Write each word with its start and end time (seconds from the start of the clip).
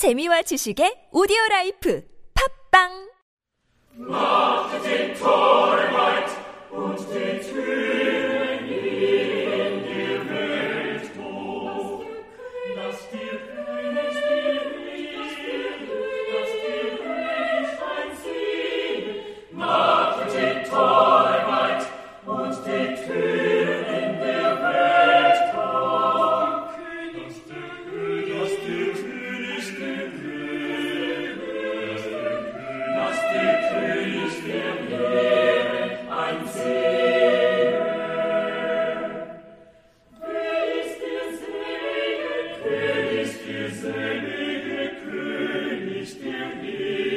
재미와 0.00 0.40
지식의 0.48 1.12
오디오 1.12 1.36
라이프. 1.50 2.00
팝빵 2.32 3.09
Christ, 46.00 47.09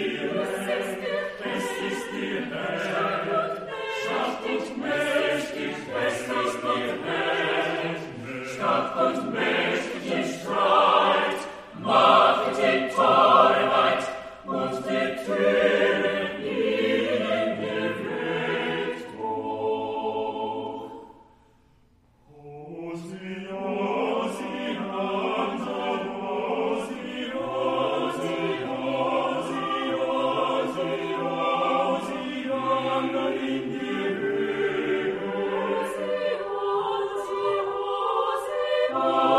Oh. 39.06 39.33